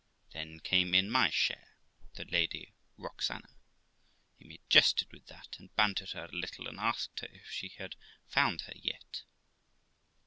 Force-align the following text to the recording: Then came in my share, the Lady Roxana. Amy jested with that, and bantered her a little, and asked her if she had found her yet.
Then 0.33 0.59
came 0.61 0.95
in 0.95 1.11
my 1.11 1.29
share, 1.29 1.75
the 2.15 2.25
Lady 2.25 2.73
Roxana. 2.97 3.47
Amy 4.41 4.59
jested 4.67 5.11
with 5.11 5.27
that, 5.27 5.57
and 5.59 5.75
bantered 5.75 6.13
her 6.13 6.25
a 6.25 6.31
little, 6.35 6.67
and 6.67 6.79
asked 6.79 7.19
her 7.19 7.27
if 7.31 7.51
she 7.51 7.67
had 7.77 7.95
found 8.27 8.61
her 8.61 8.73
yet. 8.75 9.21